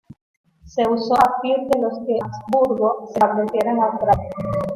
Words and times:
Se 0.65 0.81
uso 0.89 1.13
a 1.13 1.19
partir 1.19 1.57
de 1.57 1.69
que 1.69 1.79
los 1.79 1.93
Habsburgo 1.93 3.05
se 3.05 3.13
estableciera 3.19 3.69
en 3.71 3.83
Austria. 3.83 4.13